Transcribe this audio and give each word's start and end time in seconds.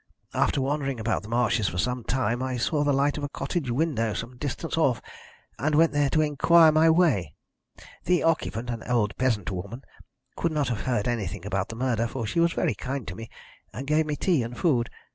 After 0.33 0.61
wandering 0.61 0.99
about 0.99 1.21
the 1.21 1.29
marshes 1.29 1.67
for 1.69 1.77
some 1.77 2.03
time 2.03 2.41
I 2.41 2.57
saw 2.57 2.83
the 2.83 2.91
light 2.91 3.19
of 3.19 3.23
a 3.23 3.29
cottage 3.29 3.69
window 3.69 4.15
some 4.15 4.35
distance 4.35 4.75
off, 4.75 4.99
and 5.59 5.75
went 5.75 5.91
there 5.91 6.09
to 6.09 6.21
inquire 6.21 6.71
my 6.71 6.89
way. 6.89 7.35
The 8.05 8.23
occupant, 8.23 8.71
an 8.71 8.81
old 8.87 9.15
peasant 9.17 9.51
woman, 9.51 9.83
could 10.35 10.53
not 10.53 10.69
have 10.69 10.81
heard 10.87 11.07
anything 11.07 11.45
about 11.45 11.69
the 11.69 11.75
murder, 11.75 12.07
for 12.07 12.25
she 12.25 12.39
was 12.39 12.53
very 12.53 12.73
kind 12.73 13.07
to 13.09 13.15
me, 13.15 13.29
and 13.73 13.85
gave 13.85 14.07
me 14.07 14.15
tea 14.15 14.41
and 14.41 14.57
food. 14.57 14.89